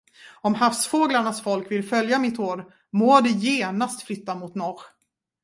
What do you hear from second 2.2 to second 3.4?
råd, må det